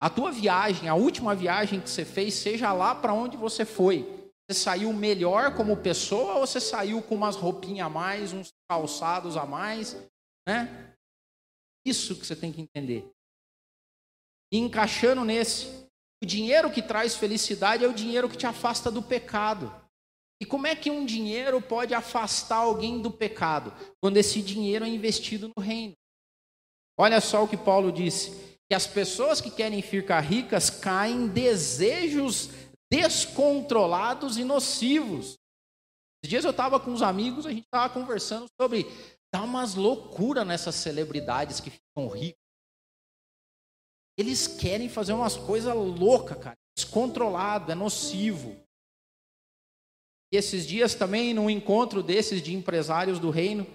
[0.01, 4.03] A tua viagem, a última viagem que você fez, seja lá para onde você foi.
[4.49, 9.37] Você saiu melhor como pessoa ou você saiu com umas roupinhas a mais, uns calçados
[9.37, 9.97] a mais,
[10.49, 10.97] né?
[11.87, 13.09] Isso que você tem que entender.
[14.53, 15.87] E encaixando nesse,
[16.21, 19.73] o dinheiro que traz felicidade é o dinheiro que te afasta do pecado.
[20.41, 23.75] E como é que um dinheiro pode afastar alguém do pecado?
[24.01, 25.95] Quando esse dinheiro é investido no reino.
[26.99, 31.29] Olha só o que Paulo disse: que as pessoas que querem ficar ricas caem em
[31.29, 32.51] desejos
[32.91, 35.39] descontrolados e nocivos.
[36.23, 38.87] Esses dias eu estava com uns amigos, a gente estava conversando sobre
[39.33, 42.39] dar umas loucuras nessas celebridades que ficam ricas.
[44.19, 46.59] Eles querem fazer umas coisas loucas, cara.
[46.77, 48.57] Descontrolado, é nocivo.
[50.33, 53.67] E esses dias também, num encontro desses de empresários do reino,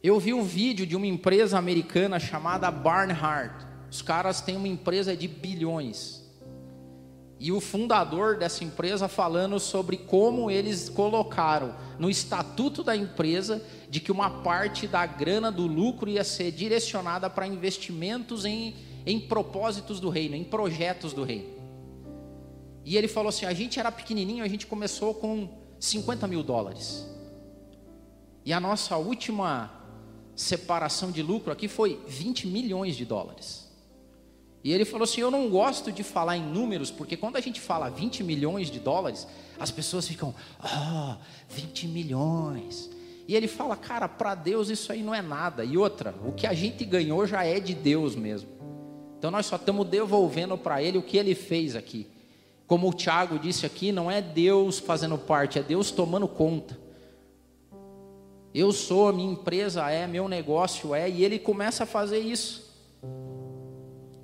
[0.00, 3.66] eu vi um vídeo de uma empresa americana chamada Barnhart.
[3.90, 6.24] Os caras têm uma empresa de bilhões.
[7.40, 13.98] E o fundador dessa empresa falando sobre como eles colocaram no estatuto da empresa de
[13.98, 19.98] que uma parte da grana do lucro ia ser direcionada para investimentos em, em propósitos
[19.98, 21.59] do reino, em projetos do reino.
[22.84, 27.06] E ele falou assim: a gente era pequenininho, a gente começou com 50 mil dólares.
[28.44, 29.70] E a nossa última
[30.34, 33.68] separação de lucro aqui foi 20 milhões de dólares.
[34.62, 37.60] E ele falou assim: Eu não gosto de falar em números, porque quando a gente
[37.60, 39.26] fala 20 milhões de dólares,
[39.58, 42.90] as pessoas ficam, ah, oh, 20 milhões.
[43.28, 45.64] E ele fala, cara, para Deus isso aí não é nada.
[45.64, 48.48] E outra, o que a gente ganhou já é de Deus mesmo.
[49.16, 52.08] Então nós só estamos devolvendo para Ele o que Ele fez aqui.
[52.70, 56.78] Como o Tiago disse aqui, não é Deus fazendo parte, é Deus tomando conta.
[58.54, 62.72] Eu sou, minha empresa é, meu negócio é, e ele começa a fazer isso.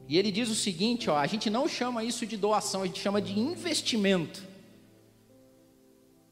[0.08, 3.00] E ele diz o seguinte: ó, a gente não chama isso de doação, a gente
[3.00, 4.44] chama de investimento.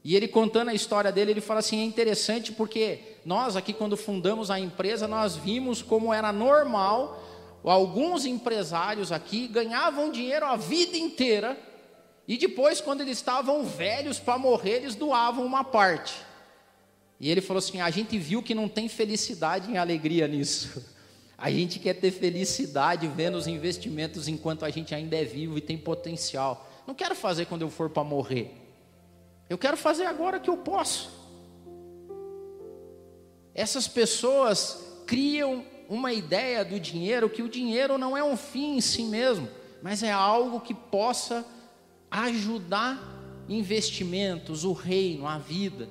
[0.01, 3.97] E ele contando a história dele, ele fala assim: é interessante porque nós aqui, quando
[3.97, 7.21] fundamos a empresa, nós vimos como era normal,
[7.61, 11.74] alguns empresários aqui ganhavam dinheiro a vida inteira,
[12.27, 16.15] e depois, quando eles estavam velhos para morrer, eles doavam uma parte.
[17.19, 20.83] E ele falou assim: a gente viu que não tem felicidade e alegria nisso.
[21.37, 25.61] A gente quer ter felicidade vendo os investimentos enquanto a gente ainda é vivo e
[25.61, 26.65] tem potencial.
[26.87, 28.55] Não quero fazer quando eu for para morrer.
[29.49, 31.11] Eu quero fazer agora que eu posso.
[33.53, 38.81] Essas pessoas criam uma ideia do dinheiro que o dinheiro não é um fim em
[38.81, 39.49] si mesmo,
[39.81, 41.45] mas é algo que possa
[42.09, 42.99] ajudar
[43.47, 45.87] investimentos, o reino, a vida.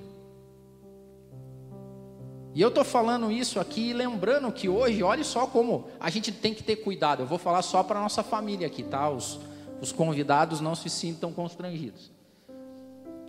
[2.54, 6.54] E eu estou falando isso aqui, lembrando que hoje, olhe só como a gente tem
[6.54, 7.22] que ter cuidado.
[7.22, 9.10] Eu vou falar só para a nossa família aqui, tá?
[9.10, 9.40] Os,
[9.80, 12.12] os convidados não se sintam constrangidos.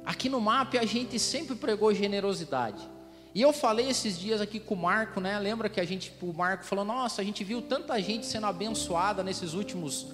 [0.06, 2.88] Aqui no MAP a gente sempre pregou generosidade.
[3.34, 5.38] E eu falei esses dias aqui com o Marco, né?
[5.40, 9.24] Lembra que a gente, o Marco falou: Nossa, a gente viu tanta gente sendo abençoada
[9.24, 10.08] nesses últimos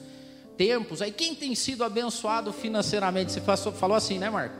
[0.61, 1.01] tempos.
[1.01, 3.31] Aí quem tem sido abençoado financeiramente?
[3.31, 4.55] Você falou assim, né, Marco?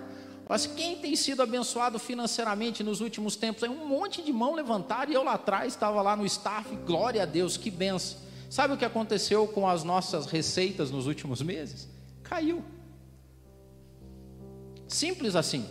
[0.50, 3.64] Mas quem tem sido abençoado financeiramente nos últimos tempos?
[3.64, 6.76] Aí um monte de mão levantaram e eu lá atrás estava lá no staff.
[6.88, 8.18] Glória a Deus, que benção.
[8.50, 11.88] Sabe o que aconteceu com as nossas receitas nos últimos meses?
[12.24, 12.64] Caiu.
[14.88, 15.70] Simples assim.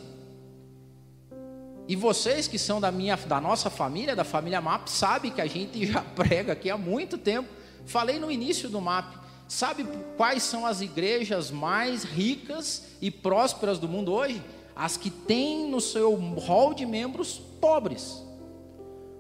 [1.89, 5.47] E vocês que são da minha, da nossa família, da família MAP, sabe que a
[5.47, 7.49] gente já prega aqui há muito tempo.
[7.85, 9.20] Falei no início do MAP.
[9.51, 9.85] Sabe
[10.17, 14.41] quais são as igrejas mais ricas e prósperas do mundo hoje?
[14.77, 18.23] As que têm no seu hall de membros pobres.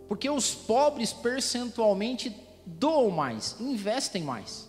[0.06, 2.32] Porque os pobres percentualmente
[2.64, 4.68] doam mais, investem mais.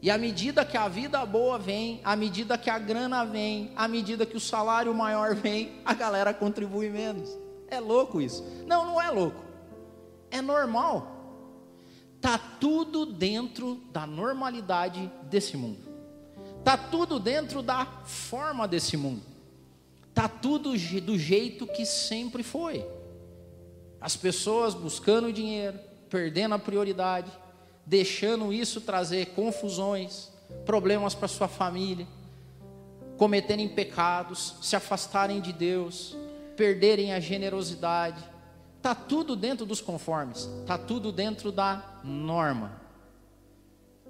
[0.00, 3.86] E à medida que a vida boa vem, à medida que a grana vem, à
[3.86, 7.28] medida que o salário maior vem, a galera contribui menos.
[7.68, 8.42] É louco isso?
[8.66, 9.44] Não, não é louco.
[10.30, 11.17] É normal.
[12.20, 15.78] Tá tudo dentro da normalidade desse mundo.
[16.64, 19.22] Tá tudo dentro da forma desse mundo.
[20.12, 22.84] Tá tudo do jeito que sempre foi.
[24.00, 25.78] As pessoas buscando dinheiro,
[26.08, 27.30] perdendo a prioridade,
[27.86, 30.30] deixando isso trazer confusões,
[30.66, 32.06] problemas para sua família,
[33.16, 36.16] cometerem pecados, se afastarem de Deus,
[36.56, 38.22] perderem a generosidade,
[38.80, 42.80] Tá tudo dentro dos conformes, tá tudo dentro da norma.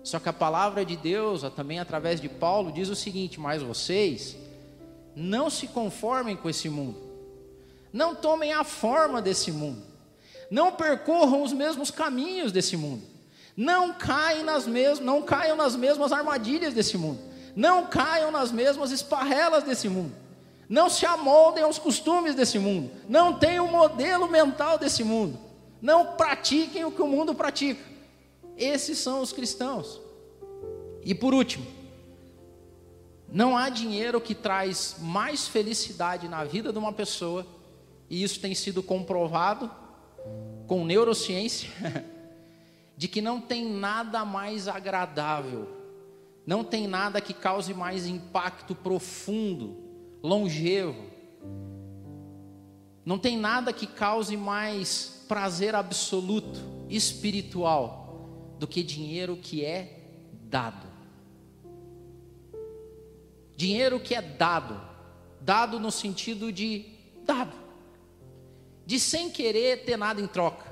[0.02, 4.36] Só que a palavra de Deus, também através de Paulo, diz o seguinte: mas vocês
[5.14, 6.98] não se conformem com esse mundo,
[7.92, 9.82] não tomem a forma desse mundo,
[10.50, 13.02] não percorram os mesmos caminhos desse mundo,
[13.56, 17.20] não caem nas mesmas, não caiam nas mesmas armadilhas desse mundo,
[17.56, 20.14] não caiam nas mesmas esparrelas desse mundo,
[20.68, 25.38] não se amoldem aos costumes desse mundo, não tenham o modelo mental desse mundo,
[25.80, 27.82] não pratiquem o que o mundo pratica.
[28.56, 30.00] Esses são os cristãos.
[31.04, 31.66] E por último,
[33.32, 37.46] não há dinheiro que traz mais felicidade na vida de uma pessoa,
[38.10, 39.70] e isso tem sido comprovado
[40.66, 41.70] com neurociência,
[42.96, 45.68] de que não tem nada mais agradável,
[46.46, 49.87] não tem nada que cause mais impacto profundo,
[50.22, 51.08] longevo,
[53.04, 59.98] não tem nada que cause mais prazer absoluto, espiritual, do que dinheiro que é
[60.32, 60.86] dado.
[63.56, 64.80] Dinheiro que é dado,
[65.40, 66.84] dado no sentido de
[67.24, 67.56] dado,
[68.86, 70.66] de sem querer ter nada em troca,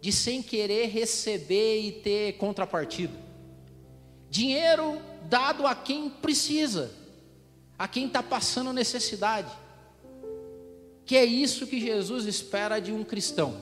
[0.00, 3.16] de sem querer receber e ter contrapartida.
[4.28, 6.92] Dinheiro dado a quem precisa,
[7.78, 9.50] a quem está passando necessidade.
[11.04, 13.54] Que é isso que Jesus espera de um cristão.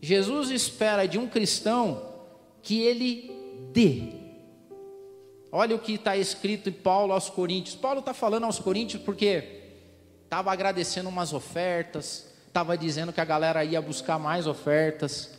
[0.00, 2.14] Jesus espera de um cristão
[2.62, 3.30] que ele
[3.72, 4.12] dê.
[5.50, 7.74] Olha o que está escrito em Paulo aos Coríntios.
[7.76, 9.62] Paulo está falando aos Coríntios porque
[10.24, 15.38] estava agradecendo umas ofertas, estava dizendo que a galera ia buscar mais ofertas.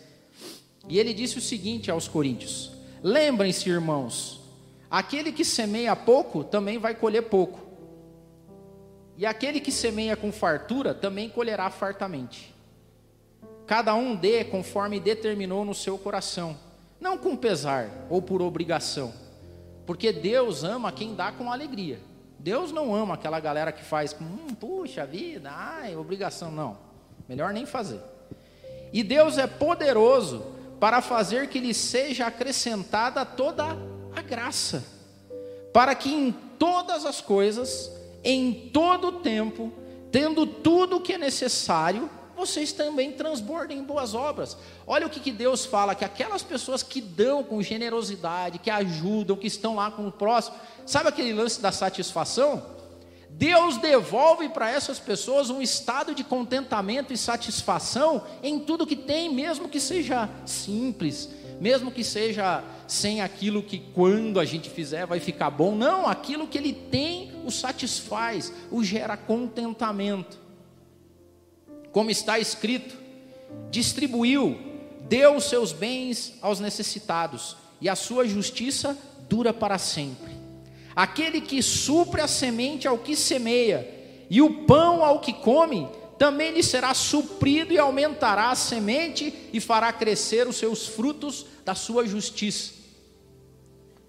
[0.89, 2.71] E ele disse o seguinte aos Coríntios:
[3.03, 4.41] Lembrem-se, irmãos,
[4.89, 7.59] aquele que semeia pouco também vai colher pouco,
[9.17, 12.55] e aquele que semeia com fartura também colherá fartamente.
[13.65, 16.57] Cada um dê conforme determinou no seu coração
[16.99, 19.13] não com pesar ou por obrigação,
[19.85, 21.99] porque Deus ama quem dá com alegria.
[22.39, 26.77] Deus não ama aquela galera que faz com, hum, puxa vida, ai, obrigação, não.
[27.27, 27.99] Melhor nem fazer.
[28.93, 30.45] E Deus é poderoso
[30.79, 33.75] para fazer que lhe seja acrescentada toda a
[34.21, 34.83] graça,
[35.73, 37.91] para que em todas as coisas,
[38.23, 39.71] em todo o tempo,
[40.11, 44.55] tendo tudo o que é necessário, vocês também transbordem em boas obras.
[44.85, 49.35] Olha o que, que Deus fala: que aquelas pessoas que dão com generosidade, que ajudam,
[49.35, 52.77] que estão lá com o próximo, sabe aquele lance da satisfação?
[53.29, 59.33] Deus devolve para essas pessoas um estado de contentamento e satisfação em tudo que tem,
[59.33, 65.19] mesmo que seja simples, mesmo que seja sem aquilo que quando a gente fizer vai
[65.19, 65.75] ficar bom.
[65.75, 70.47] Não, aquilo que ele tem o satisfaz, o gera contentamento
[71.97, 72.95] como está escrito:
[73.71, 74.55] distribuiu,
[75.09, 78.95] deu os seus bens aos necessitados, e a sua justiça
[79.27, 80.31] dura para sempre.
[80.95, 83.89] Aquele que supre a semente ao que semeia,
[84.29, 89.59] e o pão ao que come, também lhe será suprido e aumentará a semente e
[89.59, 92.73] fará crescer os seus frutos da sua justiça.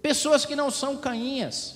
[0.01, 1.75] Pessoas que não são cainhas,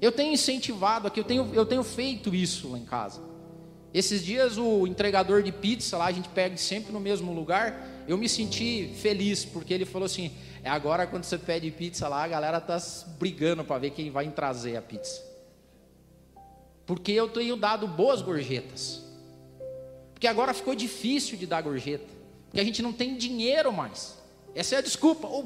[0.00, 3.22] eu tenho incentivado aqui, eu tenho, eu tenho feito isso lá em casa.
[3.94, 8.18] Esses dias o entregador de pizza lá, a gente pega sempre no mesmo lugar, eu
[8.18, 12.28] me senti feliz, porque ele falou assim: é agora quando você pede pizza lá, a
[12.28, 12.76] galera tá
[13.18, 15.22] brigando para ver quem vai trazer a pizza.
[16.84, 19.05] Porque eu tenho dado boas gorjetas.
[20.16, 22.08] Porque agora ficou difícil de dar gorjeta.
[22.46, 24.16] Porque a gente não tem dinheiro mais.
[24.54, 25.28] Essa é a desculpa.
[25.28, 25.44] Oh,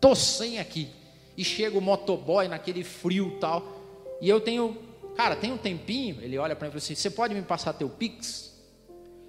[0.00, 0.90] tô sem aqui.
[1.36, 3.62] E chega o motoboy naquele frio tal.
[4.20, 4.76] E eu tenho
[5.20, 7.72] Cara, tem um tempinho, ele olha para mim e fala assim: Você pode me passar
[7.74, 8.54] teu Pix?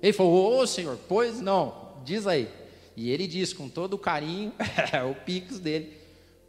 [0.01, 2.49] Ele falou: Ô senhor, pois não, diz aí.
[2.95, 4.53] E ele diz com todo o carinho,
[5.11, 5.97] o Pix dele,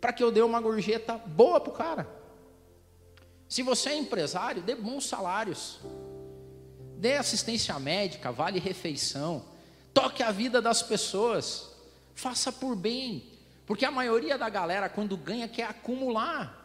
[0.00, 2.08] para que eu dê uma gorjeta boa para o cara.
[3.48, 5.80] Se você é empresário, dê bons salários,
[7.02, 9.42] dê assistência médica, vale refeição,
[9.92, 11.68] toque a vida das pessoas,
[12.14, 13.24] faça por bem,
[13.66, 16.60] porque a maioria da galera, quando ganha, quer acumular.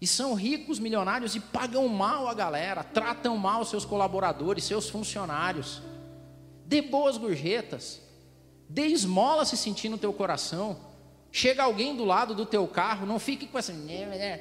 [0.00, 5.82] E são ricos, milionários e pagam mal a galera, tratam mal seus colaboradores, seus funcionários.
[6.64, 8.00] Dê boas gorjetas.
[8.68, 10.76] Dê esmola se sentir no teu coração.
[11.30, 13.72] Chega alguém do lado do teu carro, não fique com essa.
[13.72, 14.40] Né, né.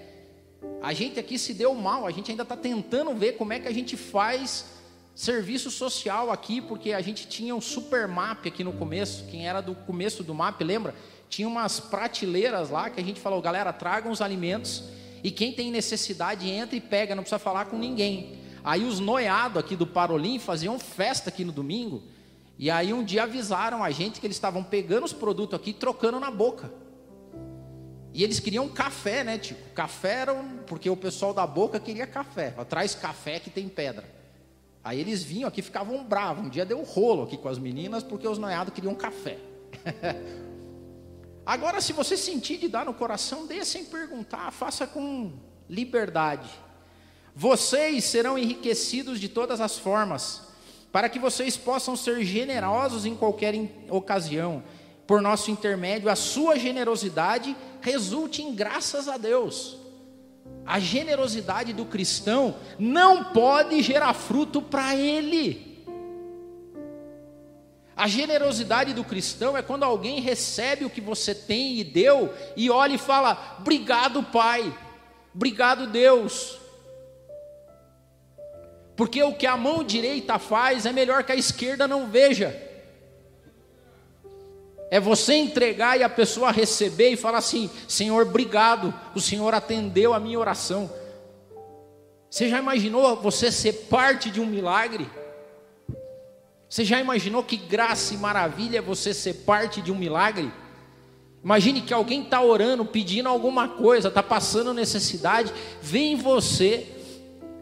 [0.81, 3.67] A gente aqui se deu mal, a gente ainda está tentando ver como é que
[3.67, 4.80] a gente faz
[5.13, 9.25] serviço social aqui, porque a gente tinha um super map aqui no começo.
[9.29, 10.95] Quem era do começo do map, lembra?
[11.29, 14.83] Tinha umas prateleiras lá que a gente falou, galera, tragam os alimentos
[15.23, 18.39] e quem tem necessidade entra e pega, não precisa falar com ninguém.
[18.63, 22.03] Aí os noiados aqui do Parolim faziam festa aqui no domingo.
[22.57, 25.73] E aí um dia avisaram a gente que eles estavam pegando os produtos aqui e
[25.73, 26.71] trocando na boca.
[28.13, 29.69] E eles queriam café, né, tipo?
[29.73, 32.51] Café era um, porque o pessoal da boca queria café.
[32.69, 34.20] Traz café que tem pedra.
[34.83, 36.45] Aí eles vinham aqui, ficavam bravos.
[36.45, 39.37] Um dia deu um rolo aqui com as meninas porque os noiados queriam café.
[41.45, 45.33] Agora, se você sentir de dar no coração, dê sem perguntar, faça com
[45.69, 46.49] liberdade.
[47.35, 50.41] Vocês serão enriquecidos de todas as formas,
[50.91, 53.55] para que vocês possam ser generosos em qualquer
[53.89, 54.63] ocasião.
[55.07, 59.77] Por nosso intermédio, a sua generosidade resulte em graças a Deus.
[60.71, 65.83] A generosidade do cristão não pode gerar fruto para ele.
[67.93, 72.69] A generosidade do cristão é quando alguém recebe o que você tem e deu e
[72.69, 74.73] olha e fala: "Obrigado, Pai.
[75.35, 76.57] Obrigado, Deus".
[78.95, 82.70] Porque o que a mão direita faz é melhor que a esquerda não veja.
[84.91, 90.13] É você entregar e a pessoa receber e falar assim: Senhor, obrigado, o Senhor atendeu
[90.13, 90.91] a minha oração.
[92.29, 95.09] Você já imaginou você ser parte de um milagre?
[96.69, 100.51] Você já imaginou que graça e maravilha é você ser parte de um milagre?
[101.41, 106.87] Imagine que alguém está orando, pedindo alguma coisa, está passando necessidade, vem você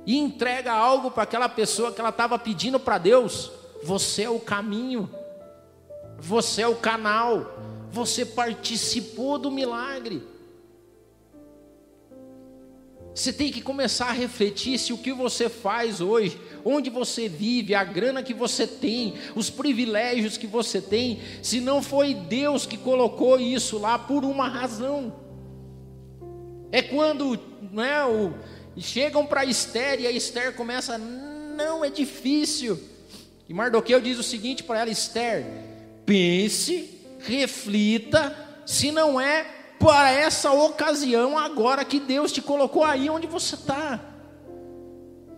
[0.06, 3.52] e entrega algo para aquela pessoa que ela estava pedindo para Deus.
[3.84, 5.10] Você é o caminho,
[6.22, 7.58] você é o canal,
[7.92, 10.22] você participou do milagre.
[13.14, 17.74] Você tem que começar a refletir se o que você faz hoje onde você vive,
[17.74, 22.78] a grana que você tem, os privilégios que você tem, se não foi Deus que
[22.78, 25.14] colocou isso lá por uma razão.
[26.72, 27.40] É quando
[27.72, 28.34] né, o,
[28.78, 32.80] chegam para Esther e a Esther começa, não, é difícil.
[33.48, 35.46] E Mardoqueu diz o seguinte para ela: Esther,
[36.10, 36.90] pense,
[37.20, 38.36] reflita,
[38.66, 39.44] se não é
[39.78, 44.04] para essa ocasião agora que Deus te colocou aí onde você está.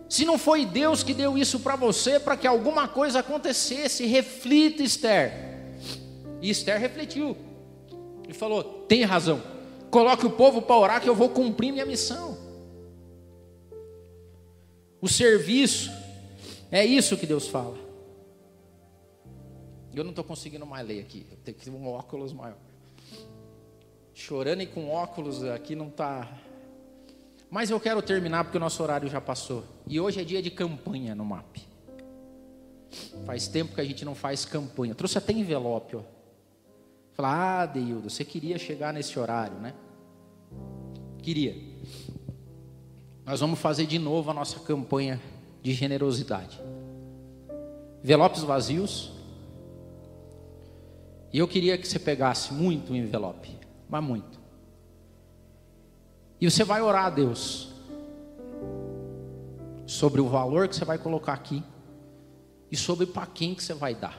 [0.08, 4.82] Se não foi Deus que deu isso para você, para que alguma coisa acontecesse, reflita,
[4.82, 5.30] Esther.
[6.40, 7.36] E Esther refletiu
[8.26, 9.42] e falou: tem razão,
[9.90, 12.38] coloque o povo para orar que eu vou cumprir minha missão.
[15.02, 15.90] O serviço,
[16.70, 17.81] é isso que Deus fala.
[19.94, 22.56] Eu não estou conseguindo mais ler aqui, eu tenho que ter um óculos maior.
[24.14, 26.28] Chorando e com óculos aqui não está
[27.52, 29.62] mas eu quero terminar porque o nosso horário já passou.
[29.86, 31.58] E hoje é dia de campanha no MAP.
[33.26, 34.94] Faz tempo que a gente não faz campanha.
[34.94, 36.00] Trouxe até envelope, ó.
[37.12, 39.74] Falar, ah, Deildo, você queria chegar nesse horário, né?
[41.20, 41.54] Queria.
[43.26, 45.20] Nós vamos fazer de novo a nossa campanha
[45.60, 46.58] de generosidade.
[48.02, 49.12] Envelopes vazios.
[51.32, 53.58] E eu queria que você pegasse muito o envelope,
[53.88, 54.40] mas muito.
[56.40, 57.72] E você vai orar a Deus
[59.86, 61.62] sobre o valor que você vai colocar aqui
[62.70, 64.18] e sobre para quem que você vai dar.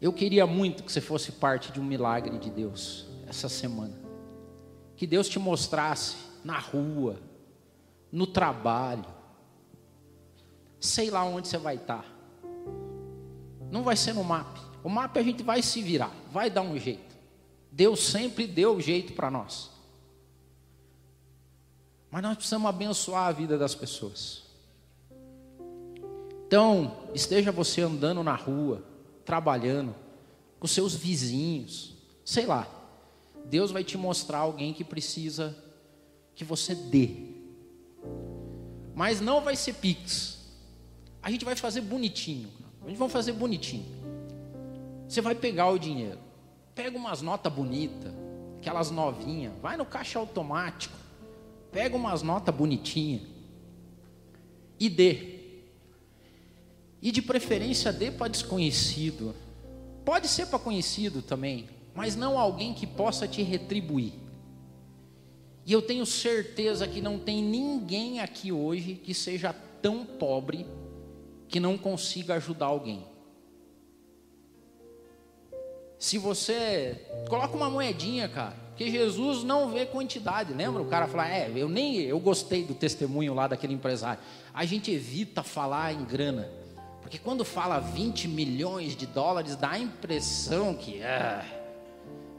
[0.00, 3.96] Eu queria muito que você fosse parte de um milagre de Deus essa semana.
[4.96, 7.20] Que Deus te mostrasse na rua,
[8.10, 9.06] no trabalho,
[10.80, 12.11] sei lá onde você vai estar.
[13.72, 14.60] Não vai ser no mapa.
[14.84, 17.16] O mapa a gente vai se virar, vai dar um jeito.
[17.70, 19.70] Deus sempre deu jeito para nós.
[22.10, 24.42] Mas nós precisamos abençoar a vida das pessoas.
[26.46, 28.84] Então, esteja você andando na rua,
[29.24, 29.94] trabalhando,
[30.60, 31.94] com seus vizinhos,
[32.26, 32.68] sei lá.
[33.46, 35.56] Deus vai te mostrar alguém que precisa
[36.34, 37.08] que você dê.
[38.94, 40.40] Mas não vai ser pix.
[41.22, 42.50] A gente vai fazer bonitinho.
[42.86, 43.86] Gente vai fazer bonitinho.
[45.08, 46.18] Você vai pegar o dinheiro.
[46.74, 48.12] Pega umas notas bonitas,
[48.58, 50.96] aquelas novinhas, vai no caixa automático,
[51.70, 53.22] pega umas notas bonitinhas
[54.80, 55.38] e dê.
[57.00, 59.34] E de preferência dê para desconhecido.
[60.04, 64.14] Pode ser para conhecido também, mas não alguém que possa te retribuir.
[65.64, 70.66] E eu tenho certeza que não tem ninguém aqui hoje que seja tão pobre
[71.52, 73.04] que não consiga ajudar alguém.
[75.98, 80.54] Se você coloca uma moedinha, cara, porque Jesus não vê quantidade.
[80.54, 84.20] Lembra o cara falar: "É, eu nem eu gostei do testemunho lá daquele empresário".
[84.52, 86.48] A gente evita falar em grana.
[87.02, 91.44] Porque quando fala 20 milhões de dólares, dá a impressão que ah,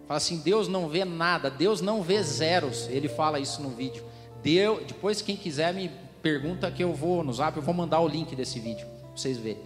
[0.07, 2.87] fala assim, Deus não vê nada, Deus não vê zeros.
[2.87, 4.03] Ele fala isso no vídeo.
[4.41, 5.91] Deus, depois quem quiser me
[6.23, 9.61] pergunta que eu vou no zap, eu vou mandar o link desse vídeo vocês verem.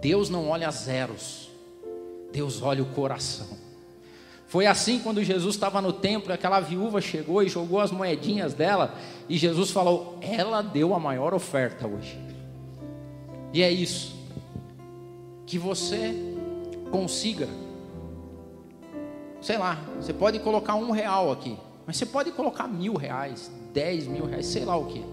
[0.00, 1.48] Deus não olha zeros,
[2.32, 3.46] Deus olha o coração.
[4.46, 8.94] Foi assim quando Jesus estava no templo, aquela viúva chegou e jogou as moedinhas dela,
[9.28, 12.18] e Jesus falou: Ela deu a maior oferta hoje.
[13.52, 14.16] E é isso,
[15.46, 16.14] que você
[16.90, 17.48] consiga,
[19.40, 24.06] sei lá, você pode colocar um real aqui, mas você pode colocar mil reais, dez
[24.06, 25.04] mil reais, sei lá o que,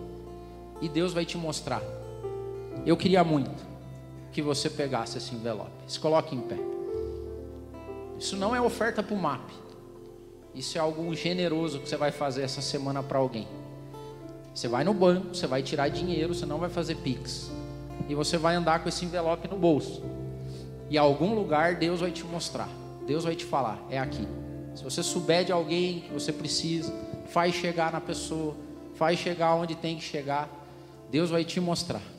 [0.81, 1.81] e Deus vai te mostrar.
[2.86, 3.65] Eu queria muito
[4.31, 6.57] que você pegasse esse envelope, se coloque em pé.
[8.19, 9.49] Isso não é oferta para o MAP.
[10.53, 13.47] Isso é algo generoso que você vai fazer essa semana para alguém.
[14.53, 17.51] Você vai no banco, você vai tirar dinheiro, você não vai fazer Pix.
[18.07, 20.03] E você vai andar com esse envelope no bolso.
[20.89, 22.69] E algum lugar Deus vai te mostrar.
[23.07, 24.27] Deus vai te falar, é aqui.
[24.75, 26.93] Se você souber de alguém que você precisa,
[27.27, 28.55] faz chegar na pessoa,
[28.93, 30.47] faz chegar onde tem que chegar.
[31.09, 32.14] Deus vai te mostrar.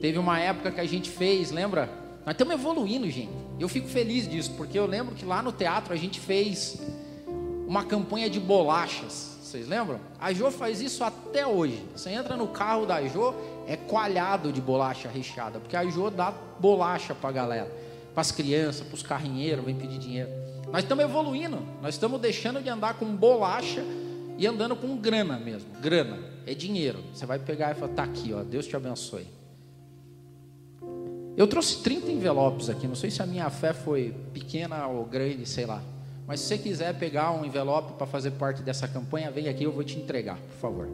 [0.00, 1.88] Teve uma época que a gente fez, lembra?
[2.24, 3.32] Nós estamos evoluindo, gente.
[3.58, 6.80] Eu fico feliz disso, porque eu lembro que lá no teatro a gente fez
[7.66, 9.38] uma campanha de bolachas.
[9.42, 10.00] Vocês lembram?
[10.18, 11.82] A Jo faz isso até hoje.
[11.94, 13.34] Você entra no carro da Jo,
[13.66, 17.72] é coalhado de bolacha recheada, porque a Jo dá bolacha para a galera,
[18.14, 20.30] para as crianças, para os carrinheiros, vem pedir dinheiro.
[20.72, 23.84] Nós estamos evoluindo, nós estamos deixando de andar com bolacha
[24.38, 25.68] e andando com grana mesmo.
[25.80, 27.00] Grana é dinheiro.
[27.12, 29.39] Você vai pegar e falar: tá aqui, ó, Deus te abençoe.
[31.36, 35.46] Eu trouxe 30 envelopes aqui, não sei se a minha fé foi pequena ou grande,
[35.46, 35.82] sei lá.
[36.26, 39.72] Mas se você quiser pegar um envelope para fazer parte dessa campanha, vem aqui, eu
[39.72, 40.88] vou te entregar, por favor.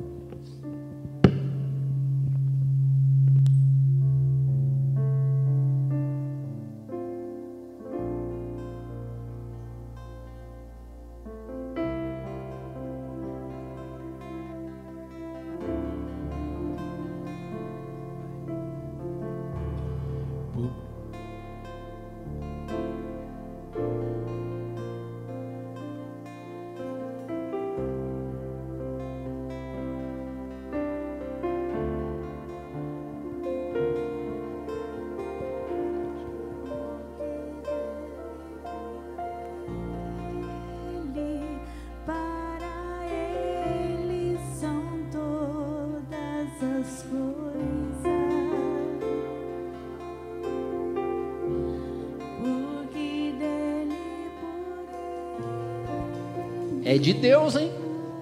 [56.86, 57.72] É de Deus, hein?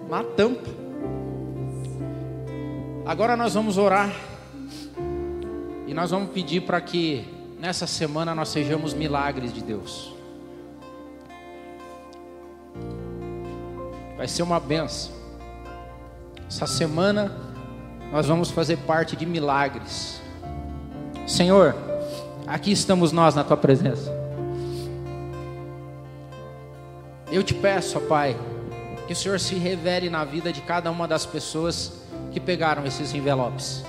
[0.09, 0.71] Uma tampa.
[3.05, 4.11] Agora nós vamos orar.
[5.87, 7.29] E nós vamos pedir para que
[7.61, 10.15] nessa semana nós sejamos milagres de Deus.
[14.17, 15.13] Vai ser uma benção.
[16.49, 17.37] Essa semana
[18.11, 20.23] nós vamos fazer parte de milagres.
[21.27, 21.77] Senhor,
[22.47, 24.11] aqui estamos nós na tua presença.
[27.31, 28.35] Eu te peço, ó Pai,
[29.07, 31.93] que o Senhor se revele na vida de cada uma das pessoas
[32.33, 33.85] que pegaram esses envelopes.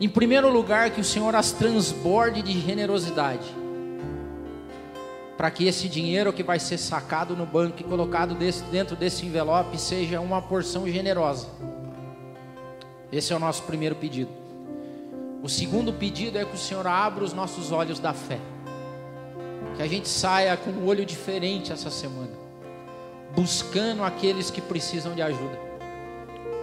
[0.00, 3.54] Em primeiro lugar, que o Senhor as transborde de generosidade,
[5.36, 9.26] para que esse dinheiro que vai ser sacado no banco e colocado desse, dentro desse
[9.26, 11.48] envelope seja uma porção generosa.
[13.12, 14.30] Esse é o nosso primeiro pedido.
[15.42, 18.38] O segundo pedido é que o Senhor abra os nossos olhos da fé,
[19.76, 22.49] que a gente saia com um olho diferente essa semana
[23.34, 25.58] buscando aqueles que precisam de ajuda,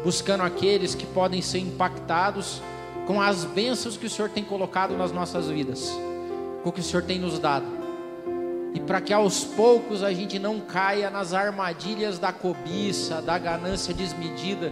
[0.04, 2.62] buscando aqueles que podem ser impactados
[3.06, 5.98] com as bênçãos que o Senhor tem colocado nas nossas vidas,
[6.64, 7.66] com o que o Senhor tem nos dado,
[8.74, 13.94] e para que aos poucos a gente não caia nas armadilhas da cobiça, da ganância
[13.94, 14.72] desmedida,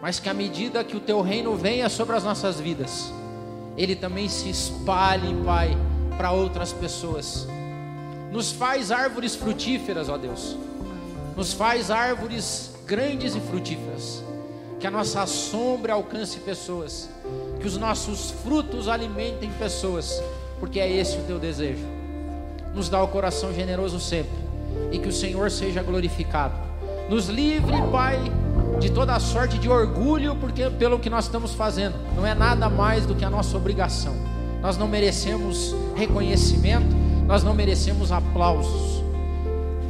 [0.00, 3.12] mas que à medida que o teu reino venha sobre as nossas vidas,
[3.76, 5.76] ele também se espalhe, Pai,
[6.16, 7.46] para outras pessoas.
[8.32, 10.56] Nos faz árvores frutíferas, ó Deus
[11.38, 14.24] nos faz árvores grandes e frutíferas,
[14.80, 17.08] que a nossa sombra alcance pessoas,
[17.60, 20.20] que os nossos frutos alimentem pessoas,
[20.58, 21.86] porque é esse o teu desejo.
[22.74, 24.36] Nos dá o coração generoso sempre,
[24.90, 26.56] e que o Senhor seja glorificado.
[27.08, 28.18] Nos livre, Pai,
[28.80, 33.06] de toda sorte de orgulho, porque pelo que nós estamos fazendo, não é nada mais
[33.06, 34.16] do que a nossa obrigação.
[34.60, 36.96] Nós não merecemos reconhecimento,
[37.28, 38.97] nós não merecemos aplausos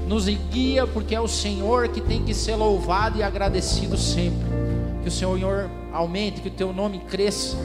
[0.08, 4.48] nos guia, porque é o Senhor que tem que ser louvado e agradecido sempre.
[5.02, 7.56] Que o Senhor aumente, que o teu nome cresça,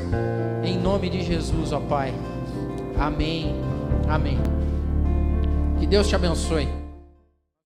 [0.64, 2.14] em nome de Jesus, ó Pai.
[3.00, 3.56] Amém.
[4.08, 4.38] Amém.
[5.80, 6.83] Que Deus te abençoe.